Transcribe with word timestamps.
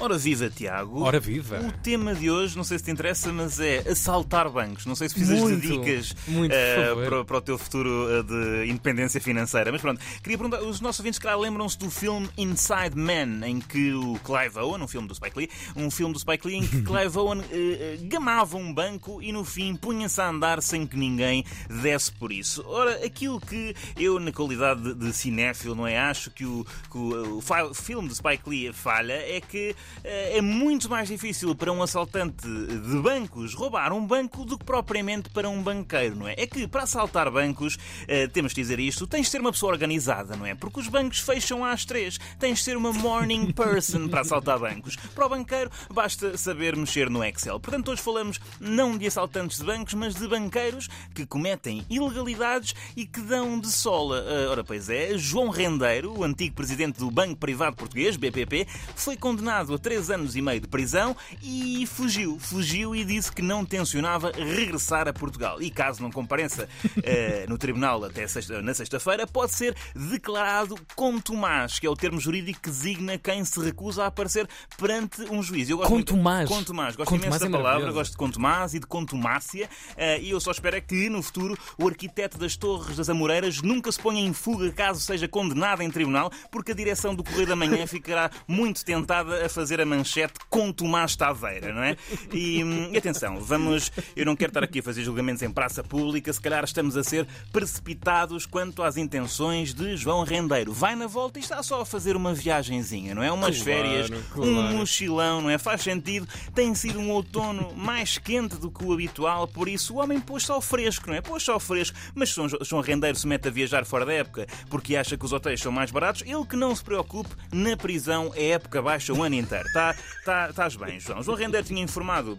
Ora 0.00 0.16
viva, 0.16 0.48
Tiago. 0.48 1.02
Ora 1.02 1.20
viva. 1.20 1.60
O 1.60 1.72
tema 1.82 2.14
de 2.14 2.30
hoje, 2.30 2.56
não 2.56 2.64
sei 2.64 2.78
se 2.78 2.84
te 2.84 2.90
interessa, 2.90 3.30
mas 3.32 3.60
é 3.60 3.78
assaltar 3.90 4.48
bancos. 4.50 4.86
Não 4.86 4.94
sei 4.94 5.08
se 5.08 5.14
precisas 5.14 5.40
Muito, 5.40 5.60
de 5.60 5.68
dicas 5.78 6.14
muito, 6.26 6.54
favor. 6.54 7.04
para, 7.08 7.24
para 7.24 7.36
o 7.36 7.40
teu 7.42 7.58
futuro 7.58 8.06
eh, 8.10 8.22
de 8.22 8.70
independência 8.70 9.20
financeira. 9.20 9.70
Mas 9.70 9.80
pronto, 9.82 10.00
queria 10.22 10.38
perguntar, 10.38 10.62
os 10.62 10.80
nossos 10.80 11.00
ouvintes, 11.00 11.18
claro, 11.18 11.40
lembram-se 11.40 11.78
do 11.78 11.90
filme 11.90 12.28
Inside 12.38 12.96
Man, 12.96 13.46
em 13.46 13.60
que 13.60 13.92
o 13.92 14.18
Clive 14.24 14.58
Owen, 14.58 14.82
um 14.82 14.88
filme 14.88 15.06
do 15.06 15.14
Spike 15.14 15.38
Lee, 15.38 15.50
um 15.76 15.90
filme 15.90 16.14
do 16.14 16.18
Spike 16.20 16.46
Lee 16.46 16.56
em 16.56 16.66
que 16.66 16.80
Clive 16.82 17.18
Owen 17.18 17.42
eh, 17.50 17.98
gamava 18.04 18.56
um 18.56 18.72
banco 18.72 19.22
e 19.22 19.30
no 19.32 19.44
fim 19.44 19.76
punha-se 19.76 20.20
a 20.20 20.28
andar 20.30 20.62
sem 20.62 20.86
que 20.86 20.96
ninguém 20.96 21.44
desse 21.82 22.10
por 22.10 22.32
isso. 22.32 22.64
Ora, 22.66 23.04
aquilo 23.04 23.38
que 23.40 23.74
eu, 23.98 24.18
na 24.18 24.32
qualidade 24.32 24.94
de, 24.94 25.12
cinéfilo, 25.12 25.74
não 25.74 25.86
é? 25.86 25.98
Acho 25.98 26.30
que 26.30 26.46
o, 26.46 26.64
que 26.90 26.96
o, 26.96 27.36
o 27.38 27.40
fi- 27.42 27.74
filme 27.74 28.08
do 28.08 28.14
Spike 28.14 28.48
Lee 28.48 28.72
falha 28.72 29.12
é 29.12 29.40
que 29.40 29.74
é 30.04 30.40
muito 30.40 30.88
mais 30.88 31.08
difícil 31.08 31.54
para 31.54 31.72
um 31.72 31.82
assaltante 31.82 32.46
de 32.46 32.98
bancos 33.00 33.54
roubar 33.54 33.92
um 33.92 34.06
banco 34.06 34.44
do 34.44 34.58
que 34.58 34.64
propriamente 34.64 35.30
para 35.30 35.48
um 35.48 35.62
banqueiro, 35.62 36.16
não 36.16 36.28
é? 36.28 36.34
É 36.36 36.46
que 36.46 36.66
para 36.66 36.82
assaltar 36.84 37.30
bancos, 37.30 37.78
eh, 38.06 38.26
temos 38.28 38.52
de 38.52 38.60
dizer 38.60 38.78
isto, 38.80 39.06
tens 39.06 39.26
de 39.26 39.30
ser 39.30 39.40
uma 39.40 39.52
pessoa 39.52 39.72
organizada, 39.72 40.36
não 40.36 40.46
é? 40.46 40.54
Porque 40.54 40.80
os 40.80 40.88
bancos 40.88 41.18
fecham 41.20 41.64
às 41.64 41.84
três. 41.84 42.18
Tens 42.38 42.58
de 42.58 42.64
ser 42.64 42.76
uma 42.76 42.92
morning 42.92 43.52
person 43.52 44.08
para 44.08 44.20
assaltar 44.20 44.58
bancos. 44.58 44.96
Para 45.14 45.26
o 45.26 45.28
banqueiro, 45.28 45.70
basta 45.92 46.36
saber 46.36 46.76
mexer 46.76 47.10
no 47.10 47.24
Excel. 47.24 47.58
Portanto, 47.60 47.90
hoje 47.90 48.02
falamos 48.02 48.40
não 48.58 48.96
de 48.96 49.06
assaltantes 49.06 49.58
de 49.58 49.64
bancos, 49.64 49.94
mas 49.94 50.14
de 50.14 50.26
banqueiros 50.26 50.88
que 51.14 51.26
cometem 51.26 51.84
ilegalidades 51.88 52.74
e 52.96 53.06
que 53.06 53.20
dão 53.20 53.58
de 53.58 53.70
sola. 53.70 54.24
Ah, 54.26 54.50
ora, 54.50 54.64
pois 54.64 54.88
é, 54.88 55.16
João 55.16 55.48
Rendeiro, 55.48 56.18
o 56.18 56.24
antigo 56.24 56.54
presidente 56.54 56.98
do 56.98 57.10
Banco 57.10 57.36
Privado 57.36 57.76
Português, 57.76 58.16
BPP, 58.16 58.66
foi 58.94 59.16
condenado 59.16 59.74
a 59.74 59.78
três 59.80 60.10
anos 60.10 60.36
e 60.36 60.42
meio 60.42 60.60
de 60.60 60.68
prisão 60.68 61.16
e 61.42 61.86
fugiu. 61.86 62.38
Fugiu 62.38 62.94
e 62.94 63.04
disse 63.04 63.32
que 63.32 63.42
não 63.42 63.64
tencionava 63.64 64.30
regressar 64.32 65.08
a 65.08 65.12
Portugal. 65.12 65.60
E 65.60 65.70
caso 65.70 66.02
não 66.02 66.10
compareça 66.10 66.68
eh, 67.02 67.46
no 67.48 67.56
tribunal 67.58 68.04
até 68.04 68.26
sexta- 68.26 68.62
na 68.62 68.74
sexta-feira, 68.74 69.26
pode 69.26 69.52
ser 69.52 69.74
declarado 69.94 70.74
contumaz, 70.94 71.78
que 71.78 71.86
é 71.86 71.90
o 71.90 71.94
termo 71.96 72.20
jurídico 72.20 72.60
que 72.62 72.70
designa 72.70 73.18
quem 73.18 73.44
se 73.44 73.58
recusa 73.60 74.04
a 74.04 74.06
aparecer 74.06 74.48
perante 74.76 75.22
um 75.30 75.42
juiz. 75.42 75.68
Eu 75.68 75.78
gosto 75.78 75.90
muito- 75.92 76.10
Contumaz. 76.12 76.48
Contumaz. 76.48 76.96
Gosto 76.96 77.08
Contumaz 77.10 77.26
imenso 77.36 77.40
da 77.40 77.46
é 77.46 77.50
palavra, 77.50 77.70
maravilhoso. 77.72 77.98
gosto 77.98 78.10
de 78.12 78.16
contumaz 78.16 78.74
e 78.74 78.78
de 78.80 78.86
contumácia. 78.86 79.68
eh, 79.96 80.20
e 80.20 80.30
eu 80.30 80.40
só 80.40 80.50
espero 80.50 80.76
é 80.76 80.80
que, 80.80 81.08
no 81.08 81.22
futuro, 81.22 81.56
o 81.78 81.86
arquiteto 81.86 82.36
das 82.38 82.56
Torres 82.56 82.96
das 82.96 83.08
Amoreiras 83.08 83.62
nunca 83.62 83.90
se 83.92 84.00
ponha 84.00 84.20
em 84.20 84.32
fuga 84.32 84.70
caso 84.72 85.00
seja 85.00 85.28
condenado 85.28 85.82
em 85.82 85.90
tribunal, 85.90 86.30
porque 86.50 86.72
a 86.72 86.74
direção 86.74 87.14
do 87.14 87.22
Correio 87.22 87.46
da 87.46 87.54
Manhã 87.56 87.86
ficará 87.86 88.30
muito 88.48 88.84
tentada 88.84 89.44
a 89.46 89.48
fazer 89.48 89.69
a 89.78 89.84
manchete 89.84 90.32
com 90.48 90.72
Tomás 90.72 91.14
Taveira, 91.14 91.74
não 91.74 91.82
é? 91.82 91.96
E, 92.32 92.64
hum, 92.64 92.88
e 92.90 92.96
atenção, 92.96 93.38
vamos. 93.38 93.92
Eu 94.16 94.24
não 94.24 94.34
quero 94.34 94.48
estar 94.50 94.64
aqui 94.64 94.78
a 94.78 94.82
fazer 94.82 95.02
julgamentos 95.04 95.42
em 95.42 95.50
praça 95.50 95.84
pública, 95.84 96.32
se 96.32 96.40
calhar 96.40 96.64
estamos 96.64 96.96
a 96.96 97.04
ser 97.04 97.26
precipitados 97.52 98.46
quanto 98.46 98.82
às 98.82 98.96
intenções 98.96 99.74
de 99.74 99.96
João 99.98 100.24
Rendeiro. 100.24 100.72
Vai 100.72 100.96
na 100.96 101.06
volta 101.06 101.38
e 101.38 101.42
está 101.42 101.62
só 101.62 101.82
a 101.82 101.86
fazer 101.86 102.16
uma 102.16 102.32
viagenzinha, 102.32 103.14
não 103.14 103.22
é? 103.22 103.30
Umas 103.30 103.60
Claro, 103.60 103.64
férias, 103.64 104.10
claro. 104.32 104.50
um 104.50 104.78
mochilão, 104.78 105.42
não 105.42 105.50
é? 105.50 105.58
Faz 105.58 105.82
sentido. 105.82 106.26
Tem 106.54 106.74
sido 106.74 106.98
um 106.98 107.10
outono 107.10 107.74
mais 107.76 108.16
quente 108.16 108.56
do 108.56 108.70
que 108.70 108.82
o 108.84 108.92
habitual, 108.92 109.46
por 109.46 109.68
isso 109.68 109.94
o 109.94 109.98
homem 109.98 110.18
pôs-se 110.20 110.50
ao 110.50 110.60
fresco, 110.62 111.08
não 111.08 111.14
é? 111.14 111.20
Pôs-se 111.20 111.50
ao 111.50 111.60
fresco. 111.60 111.96
Mas 112.14 112.30
se 112.32 112.40
João 112.62 112.80
Rendeiro 112.82 113.18
se 113.18 113.26
mete 113.26 113.48
a 113.48 113.50
viajar 113.50 113.84
fora 113.84 114.06
da 114.06 114.12
época 114.14 114.46
porque 114.70 114.96
acha 114.96 115.16
que 115.18 115.24
os 115.24 115.32
hotéis 115.32 115.60
são 115.60 115.70
mais 115.72 115.90
baratos, 115.90 116.22
ele 116.24 116.44
que 116.46 116.56
não 116.56 116.74
se 116.74 116.82
preocupe, 116.82 117.30
na 117.52 117.76
prisão 117.76 118.32
é 118.34 118.50
época 118.50 118.80
baixa 118.80 119.12
o 119.12 119.22
ano 119.22 119.34
inteiro. 119.34 119.59
Tá, 119.72 119.94
tá, 120.24 120.48
estás 120.50 120.76
bem, 120.76 120.98
João. 121.00 121.22
João 121.22 121.36
Rendeiro 121.36 121.66
tinha 121.66 121.82
informado 121.82 122.38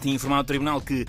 tinha 0.00 0.14
informado 0.14 0.40
ao 0.40 0.44
tribunal 0.44 0.80
que 0.80 1.06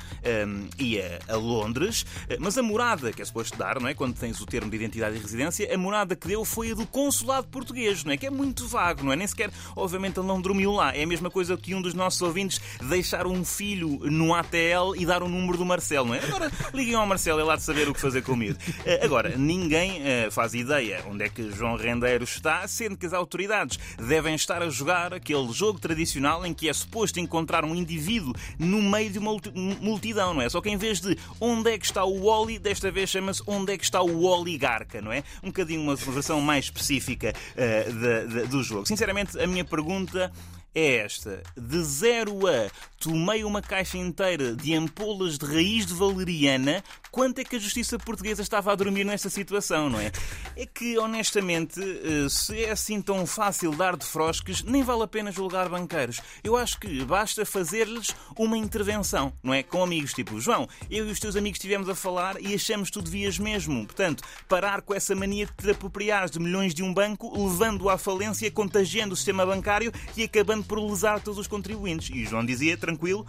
hum, 0.47 0.67
ia 0.77 1.19
a 1.27 1.35
Londres, 1.35 2.05
mas 2.39 2.57
a 2.57 2.63
morada 2.63 3.11
que 3.11 3.21
é 3.21 3.25
suposto 3.25 3.57
dar, 3.57 3.79
não 3.79 3.87
é? 3.87 3.93
Quando 3.93 4.15
tens 4.15 4.39
o 4.41 4.45
termo 4.45 4.69
de 4.69 4.75
identidade 4.75 5.15
e 5.15 5.19
residência, 5.19 5.73
a 5.73 5.77
morada 5.77 6.15
que 6.15 6.27
deu 6.27 6.43
foi 6.43 6.71
a 6.71 6.75
do 6.75 6.85
consulado 6.85 7.47
português, 7.47 8.03
não 8.03 8.11
é? 8.11 8.17
Que 8.17 8.27
é 8.27 8.29
muito 8.29 8.67
vago, 8.67 9.03
não 9.03 9.11
é? 9.11 9.15
Nem 9.15 9.27
sequer, 9.27 9.51
obviamente, 9.75 10.19
ele 10.19 10.27
não 10.27 10.41
dormiu 10.41 10.71
lá. 10.71 10.95
É 10.95 11.03
a 11.03 11.07
mesma 11.07 11.29
coisa 11.29 11.55
que 11.57 11.73
um 11.75 11.81
dos 11.81 11.93
nossos 11.93 12.21
ouvintes 12.21 12.59
deixar 12.81 13.27
um 13.27 13.43
filho 13.45 13.99
no 14.09 14.33
ATL 14.33 14.95
e 14.97 15.05
dar 15.05 15.23
o 15.23 15.29
número 15.29 15.57
do 15.57 15.65
Marcelo, 15.65 16.07
não 16.07 16.15
é? 16.15 16.23
Agora 16.23 16.51
liguem 16.73 16.95
ao 16.95 17.05
Marcelo, 17.05 17.39
é 17.39 17.43
lá 17.43 17.55
de 17.55 17.63
saber 17.63 17.87
o 17.87 17.93
que 17.93 18.01
fazer 18.01 18.21
com 18.21 18.33
o. 18.33 18.41
Eh, 18.43 19.01
Agora, 19.03 19.37
ninguém 19.37 20.01
eh, 20.03 20.29
faz 20.31 20.53
ideia 20.53 21.03
onde 21.07 21.23
é 21.25 21.29
que 21.29 21.51
João 21.51 21.75
Rendeiro 21.75 22.23
está, 22.23 22.67
sendo 22.67 22.97
que 22.97 23.05
as 23.05 23.13
autoridades 23.13 23.77
devem 23.97 24.35
estar 24.35 24.61
a 24.61 24.69
jogar 24.69 25.13
aquele 25.13 25.51
jogo 25.51 25.79
tradicional 25.79 26.45
em 26.45 26.53
que 26.53 26.69
é 26.69 26.73
suposto 26.73 27.19
encontrar 27.19 27.63
um 27.65 27.75
indivíduo 27.75 28.33
no 28.71 28.81
meio 28.81 29.09
de 29.11 29.19
uma 29.19 29.31
multi- 29.31 29.51
multidão, 29.81 30.33
não 30.33 30.41
é? 30.41 30.49
Só 30.49 30.61
que 30.61 30.69
em 30.69 30.77
vez 30.77 31.01
de 31.01 31.17
onde 31.39 31.71
é 31.71 31.77
que 31.77 31.85
está 31.85 32.03
o 32.05 32.25
Wally, 32.25 32.57
desta 32.57 32.89
vez 32.89 33.09
chama-se 33.09 33.43
onde 33.45 33.73
é 33.73 33.77
que 33.77 33.83
está 33.83 34.01
o 34.01 34.23
oligarca, 34.25 35.01
não 35.01 35.11
é? 35.11 35.23
Um 35.43 35.47
bocadinho 35.47 35.81
uma 35.81 35.95
versão 35.95 36.39
mais 36.41 36.65
específica 36.65 37.33
eh, 37.55 37.83
da- 37.91 38.23
da- 38.41 38.45
do 38.47 38.63
jogo. 38.63 38.85
Sinceramente, 38.85 39.39
a 39.39 39.45
minha 39.47 39.65
pergunta 39.65 40.31
é 40.73 40.97
esta. 40.97 41.43
De 41.57 41.83
0 41.83 42.47
a 42.47 42.71
tomei 43.01 43.43
uma 43.43 43.61
caixa 43.63 43.97
inteira 43.97 44.55
de 44.55 44.75
ampolas 44.75 45.37
de 45.37 45.45
raiz 45.45 45.87
de 45.87 45.93
valeriana, 45.93 46.83
quanto 47.09 47.39
é 47.39 47.43
que 47.43 47.55
a 47.55 47.59
justiça 47.59 47.97
portuguesa 47.97 48.43
estava 48.43 48.71
a 48.71 48.75
dormir 48.75 49.03
nesta 49.03 49.27
situação, 49.27 49.89
não 49.89 49.99
é? 49.99 50.11
É 50.55 50.67
que, 50.67 50.99
honestamente, 50.99 51.81
eh, 51.81 52.29
se 52.29 52.63
é 52.63 52.69
assim 52.69 53.01
tão 53.01 53.25
fácil 53.25 53.71
dar 53.71 53.97
de 53.97 54.05
frosques, 54.05 54.61
nem 54.61 54.83
vale 54.83 55.01
a 55.01 55.07
pena 55.07 55.31
julgar 55.31 55.67
banqueiros. 55.67 56.21
Eu 56.43 56.55
acho 56.55 56.79
que 56.79 57.03
basta 57.03 57.43
fazer-lhes 57.43 58.15
uma 58.37 58.55
intervenção, 58.55 59.33
não 59.41 59.53
é? 59.53 59.63
Com 59.63 59.83
amigos 59.83 60.13
tipo, 60.13 60.39
João, 60.39 60.69
eu 60.89 61.07
e 61.07 61.11
os 61.11 61.19
teus 61.19 61.35
amigos 61.35 61.57
estivemos 61.57 61.89
a 61.89 61.95
falar 61.95 62.39
e 62.39 62.53
achamos 62.53 62.89
que 62.89 62.93
tu 62.93 63.01
devias 63.01 63.39
mesmo. 63.39 63.83
Portanto, 63.85 64.23
parar 64.47 64.83
com 64.83 64.93
essa 64.93 65.15
mania 65.15 65.47
de 65.47 65.53
te 65.53 65.71
apropriares 65.71 66.29
de 66.29 66.39
milhões 66.39 66.73
de 66.73 66.83
um 66.83 66.93
banco, 66.93 67.31
levando-o 67.35 67.89
à 67.89 67.97
falência, 67.97 68.49
contagiando 68.51 69.13
o 69.13 69.17
sistema 69.17 69.43
bancário 69.43 69.91
e 70.15 70.23
acabando 70.23 70.60
por 70.63 70.79
lesar 70.79 71.19
todos 71.19 71.39
os 71.39 71.47
contribuintes. 71.47 72.09
E 72.13 72.23
o 72.23 72.25
João 72.25 72.45
dizia, 72.45 72.77
tranquilo, 72.77 73.25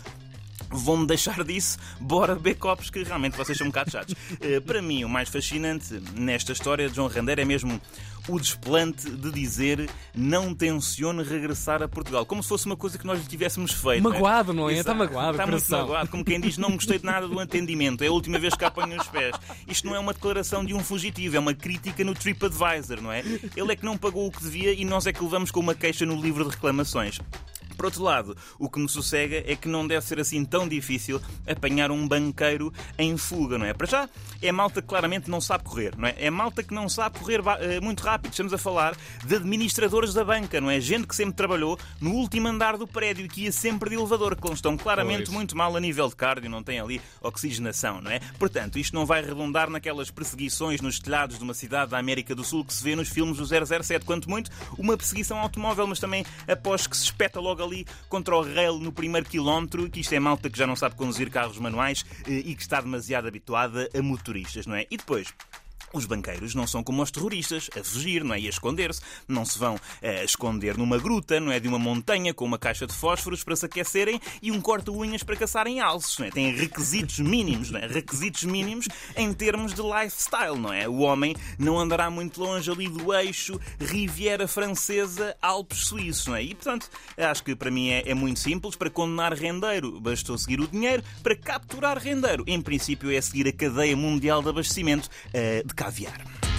Vão-me 0.73 1.07
deixar 1.07 1.45
disso, 1.45 1.79
bora 2.01 2.35
beber 2.35 2.57
copos, 2.57 2.91
que 2.91 3.03
realmente 3.03 3.37
vocês 3.37 3.57
são 3.57 3.67
um 3.67 3.71
bocado 3.71 3.91
chatos. 3.91 4.15
Eh, 4.41 4.61
para 4.61 4.83
mim, 4.83 5.05
o 5.05 5.09
mais 5.09 5.29
fascinante 5.29 6.03
nesta 6.15 6.53
história 6.53 6.89
de 6.89 6.97
João 6.97 7.07
Rendeiro 7.07 7.41
é 7.41 7.45
mesmo 7.45 7.81
o 8.29 8.39
desplante 8.39 9.11
de 9.11 9.31
dizer 9.31 9.91
não 10.15 10.55
tencione 10.55 11.23
regressar 11.23 11.83
a 11.83 11.89
Portugal. 11.89 12.25
Como 12.25 12.43
se 12.43 12.49
fosse 12.49 12.67
uma 12.67 12.77
coisa 12.77 12.99
que 12.99 13.07
nós 13.07 13.21
lhe 13.21 13.27
tivéssemos 13.27 13.73
feito. 13.73 14.03
Magoado, 14.03 14.53
não 14.53 14.69
é? 14.69 14.75
Exato. 14.75 14.91
Está 14.91 14.95
magoado, 14.95 15.31
Está 15.33 15.47
muito 15.47 15.71
magoado, 15.71 16.11
como 16.11 16.25
quem 16.25 16.41
diz, 16.41 16.57
não 16.57 16.73
gostei 16.73 16.99
de 16.99 17.05
nada 17.05 17.27
do 17.27 17.39
atendimento. 17.39 18.03
É 18.03 18.09
a 18.09 18.13
última 18.13 18.39
vez 18.39 18.55
que 18.55 18.65
apanho 18.65 19.01
os 19.01 19.09
pés. 19.09 19.35
Isto 19.67 19.87
não 19.87 19.95
é 19.95 19.99
uma 19.99 20.13
declaração 20.13 20.65
de 20.65 20.75
um 20.75 20.81
fugitivo, 20.81 21.37
é 21.37 21.39
uma 21.39 21.55
crítica 21.55 22.05
no 22.05 22.15
TripAdvisor, 22.15 23.01
não 23.01 23.13
é? 23.13 23.21
Ele 23.57 23.73
é 23.73 23.77
que 23.77 23.85
não 23.85 23.97
pagou 23.97 24.27
o 24.27 24.31
que 24.31 24.43
devia 24.43 24.73
e 24.73 24.85
nós 24.85 25.07
é 25.07 25.13
que 25.13 25.23
levamos 25.23 25.51
com 25.51 25.61
uma 25.61 25.75
queixa 25.75 26.07
no 26.07 26.21
livro 26.21 26.45
de 26.45 26.51
reclamações. 26.51 27.19
Por 27.83 27.87
outro 27.87 28.05
lado, 28.05 28.37
o 28.61 28.71
que 28.71 28.79
me 28.79 28.89
sossega 28.89 29.43
é 29.45 29.57
que 29.57 29.67
não 29.67 29.85
deve 29.85 30.07
ser 30.07 30.21
assim 30.21 30.45
tão 30.45 30.69
difícil 30.69 31.21
apanhar 31.45 31.91
um 31.91 32.07
banqueiro 32.07 32.73
em 32.97 33.17
fuga, 33.17 33.59
não 33.59 33.67
é? 33.67 33.75
Para 33.75 33.89
já, 33.89 34.09
é 34.41 34.53
malta 34.53 34.81
que 34.81 34.87
claramente 34.87 35.29
não 35.29 35.41
sabe 35.41 35.65
correr, 35.65 35.93
não 35.99 36.07
é? 36.07 36.15
É 36.17 36.31
malta 36.31 36.63
que 36.63 36.73
não 36.73 36.89
sabe 36.89 37.19
correr 37.19 37.41
eh, 37.59 37.81
muito 37.81 38.05
rápido. 38.05 38.31
Estamos 38.31 38.55
a 38.55 38.59
falar 38.59 38.95
de 39.27 39.35
administradores 39.35 40.15
da 40.15 40.25
banca, 40.25 40.61
não 40.61 40.71
é? 40.71 40.79
Gente 40.79 41.09
que 41.09 41.17
sempre 41.17 41.35
trabalhou 41.35 41.77
no 42.01 42.13
último 42.13 42.47
andar 42.47 42.77
do 42.77 42.87
prédio 42.87 43.27
e 43.27 43.29
que 43.29 43.43
ia 43.47 43.51
sempre 43.51 43.91
de 43.91 43.97
elevador, 43.97 44.37
que 44.37 44.53
estão 44.53 44.77
claramente 44.77 45.29
muito 45.33 45.57
mal 45.57 45.77
a 45.77 45.81
nível 45.81 46.09
de 46.09 46.15
cardio, 46.15 46.49
não 46.49 46.63
têm 46.63 46.79
ali 46.79 47.01
oxigenação, 47.21 48.01
não 48.01 48.13
é? 48.13 48.21
Portanto, 48.39 48.79
isto 48.79 48.95
não 48.95 49.05
vai 49.05 49.23
redundar 49.23 49.69
naquelas 49.69 50.09
perseguições 50.09 50.81
nos 50.81 51.01
telhados 51.01 51.37
de 51.37 51.43
uma 51.43 51.53
cidade 51.53 51.91
da 51.91 51.99
América 51.99 52.33
do 52.33 52.45
Sul 52.45 52.65
que 52.65 52.73
se 52.73 52.85
vê 52.85 52.95
nos 52.95 53.09
filmes 53.09 53.39
do 53.39 53.45
007, 53.45 54.05
quanto 54.05 54.31
muito 54.31 54.53
uma 54.79 54.97
perseguição 54.97 55.41
automóvel, 55.41 55.89
mas 55.89 55.99
também 55.99 56.25
após 56.47 56.87
que 56.87 56.97
se 56.97 57.03
espeta 57.03 57.41
logo 57.41 57.61
ali 57.61 57.72
contra 58.09 58.37
o 58.37 58.43
rail 58.43 58.79
no 58.79 58.93
primeiro 58.93 59.29
quilómetro, 59.29 59.89
que 59.91 60.01
isto 60.01 60.13
é 60.15 60.21
malta 60.21 60.49
que 60.51 60.59
já 60.59 60.67
não 60.67 60.77
sabe 60.77 60.95
conduzir 60.95 61.31
carros 61.31 61.59
manuais 61.59 62.05
eh, 62.27 62.43
e 62.45 62.55
que 62.55 62.63
está 62.63 62.81
demasiado 62.81 63.27
habituada 63.27 63.89
a 63.95 64.03
motoristas, 64.03 64.67
não 64.67 64.75
é? 64.75 64.87
E 64.91 64.97
depois, 64.97 65.33
Os 65.93 66.07
banqueiros 66.07 66.55
não 66.55 66.67
são 66.67 66.83
como 66.83 67.03
os 67.03 67.11
terroristas, 67.11 67.69
a 67.79 67.85
fugir, 67.85 68.25
não 68.25 68.35
é? 68.35 68.41
E 68.41 68.47
a 68.47 68.51
esconder-se. 68.51 69.01
Não 69.29 69.45
se 69.45 69.59
vão 69.59 69.75
uh, 69.75 70.25
esconder 70.25 70.77
numa 70.77 70.99
gruta, 70.99 71.39
não 71.39 71.53
é? 71.53 71.61
De 71.61 71.69
uma 71.69 71.79
montanha 71.79 72.33
com 72.33 72.45
uma 72.45 72.59
caixa 72.59 72.87
de 72.87 72.95
fósforos 72.95 73.45
para 73.45 73.57
se 73.57 73.67
aquecerem 73.67 74.21
e 74.41 74.51
um 74.51 74.61
corta-unhas 74.61 75.23
para 75.23 75.37
caçarem 75.37 75.81
alces, 75.81 76.19
não 76.19 76.27
é? 76.27 76.31
Têm 76.31 76.55
requisitos 76.55 77.19
mínimos, 77.19 77.71
não 77.71 77.81
é? 77.81 77.87
Requisitos 77.87 78.45
mínimos 78.45 78.89
em 79.17 79.33
termos 79.33 79.75
de 79.75 79.83
lifestyle, 79.83 80.59
não 80.59 80.73
é? 80.73 80.89
O 80.89 80.99
homem 80.99 81.35
não 81.59 81.79
andará 81.79 82.11
muito 82.11 82.43
longe 82.43 82.71
ali 82.71 82.89
do 82.89 83.13
eixo 83.13 83.61
Riviera 83.81 84.49
Francesa, 84.49 85.37
Alpes 85.41 85.87
Suíços, 85.87 86.27
não 86.27 86.37
é? 86.37 86.43
E, 86.43 86.55
portanto, 86.55 86.89
acho 87.17 87.43
que 87.43 87.55
para 87.55 87.71
mim 87.71 87.91
é, 87.91 88.11
é 88.11 88.15
muito 88.15 88.41
simples. 88.41 88.77
Para 88.77 88.91
condenar 88.91 89.33
rendeiro, 89.35 90.01
bastou 90.01 90.37
seguir 90.39 90.61
o 90.61 90.69
dinheiro. 90.69 91.03
Para 91.23 91.37
capturar 91.37 91.99
rendeiro, 91.99 92.45
em 92.47 92.61
princípio, 92.61 93.11
é 93.11 93.21
seguir 93.21 93.47
a 93.49 93.53
cadeia 93.53 93.97
mundial 93.97 94.43
de 94.43 94.49
abastecimento 94.49 95.09
uh, 95.29 95.67
de 95.67 95.75
caviar. 95.83 96.52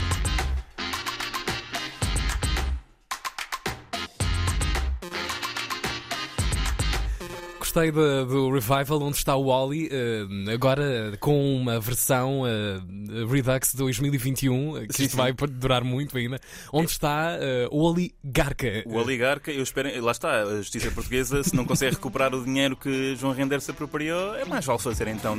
Gostei 7.74 7.92
do, 7.92 8.26
do 8.28 8.52
Revival, 8.52 9.02
onde 9.02 9.18
está 9.18 9.36
o 9.36 9.46
Wally, 9.46 9.88
uh, 9.88 10.52
agora 10.54 11.18
com 11.20 11.56
uma 11.56 11.80
versão 11.80 12.42
uh, 12.42 13.28
Redux 13.28 13.74
2021, 13.74 14.86
que 14.86 14.94
sim, 14.94 15.04
isto 15.06 15.12
sim. 15.14 15.18
vai 15.18 15.34
durar 15.34 15.84
muito 15.84 16.16
ainda, 16.16 16.40
onde 16.72 16.92
está 16.92 17.32
uh, 17.32 17.76
o 17.76 17.82
oligarca. 17.82 18.84
O 18.86 18.94
oligarca, 18.98 19.52
eu 19.52 19.64
espero, 19.64 19.90
lá 20.06 20.12
está, 20.12 20.44
a 20.44 20.58
justiça 20.58 20.92
portuguesa, 20.92 21.44
se 21.44 21.56
não 21.56 21.66
consegue 21.66 21.96
recuperar 21.96 22.36
o 22.36 22.46
dinheiro 22.46 22.78
que 22.78 23.16
João 23.16 23.34
Render 23.34 23.60
se 23.60 23.72
apropriou, 23.72 24.36
é 24.36 24.46
mais 24.46 24.64
vale 24.64 24.78
fazer 24.78 25.08
então 25.08 25.36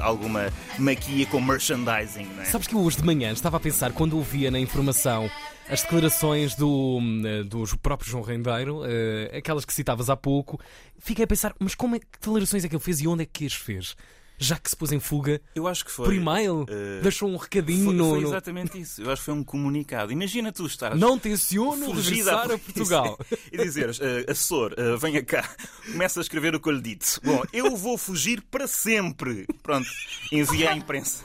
alguma 0.00 0.52
maquia 0.80 1.26
com 1.26 1.40
merchandising, 1.40 2.24
não 2.24 2.42
é? 2.42 2.46
Sabes 2.46 2.66
que 2.66 2.74
hoje 2.74 2.96
de 2.96 3.04
manhã 3.04 3.30
estava 3.30 3.56
a 3.56 3.60
pensar, 3.60 3.92
quando 3.92 4.16
ouvia 4.16 4.50
na 4.50 4.58
informação 4.58 5.30
as 5.70 5.82
declarações 5.82 6.54
do, 6.54 6.98
do 7.46 7.78
próprio 7.78 8.10
João 8.10 8.22
Rendeiro, 8.22 8.82
uh, 8.82 9.36
aquelas 9.36 9.64
que 9.64 9.72
citavas 9.72 10.08
há 10.08 10.16
pouco, 10.16 10.58
fiquei 10.98 11.24
a 11.24 11.28
pensar, 11.28 11.54
mas 11.58 11.74
como 11.74 11.96
é, 11.96 11.98
que 11.98 12.06
declarações 12.20 12.64
é 12.64 12.68
que 12.68 12.74
ele 12.74 12.82
fez 12.82 13.00
e 13.00 13.08
onde 13.08 13.22
é 13.22 13.26
que 13.26 13.46
as 13.46 13.54
fez? 13.54 13.94
já 14.38 14.56
que 14.56 14.70
se 14.70 14.76
pôs 14.76 14.92
em 14.92 15.00
fuga 15.00 15.40
eu 15.54 15.66
acho 15.66 15.84
que 15.84 15.90
foi, 15.90 16.04
por 16.06 16.14
e-mail, 16.14 16.62
uh, 16.62 17.02
deixou 17.02 17.28
um 17.28 17.36
recadinho 17.36 17.86
foi, 17.86 17.94
no. 17.94 18.10
Foi 18.10 18.22
exatamente 18.22 18.80
isso. 18.80 19.02
Eu 19.02 19.10
acho 19.10 19.20
que 19.20 19.26
foi 19.26 19.34
um 19.34 19.42
comunicado. 19.42 20.12
Imagina 20.12 20.52
tu 20.52 20.64
estar. 20.66 20.94
Não 20.94 21.18
tenciono 21.18 21.92
regressar 21.92 22.50
a, 22.50 22.54
a 22.54 22.58
Portugal. 22.58 23.18
e 23.52 23.58
dizeres, 23.58 23.98
uh, 23.98 24.30
assessor, 24.30 24.74
uh, 24.78 24.96
venha 24.96 25.22
cá, 25.24 25.48
começa 25.90 26.20
a 26.20 26.22
escrever 26.22 26.54
o 26.54 26.60
que 26.60 26.68
eu 26.68 26.72
lhe 26.72 26.80
disse. 26.80 27.20
Bom, 27.20 27.42
eu 27.52 27.76
vou 27.76 27.98
fugir 27.98 28.40
para 28.42 28.68
sempre. 28.68 29.46
Pronto, 29.62 29.88
envia 30.30 30.70
à 30.70 30.76
imprensa. 30.76 31.24